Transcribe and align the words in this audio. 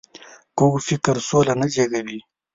کوږ 0.57 0.75
فکر 0.87 1.15
سوله 1.29 1.53
نه 1.61 1.67
زېږوي 1.73 2.19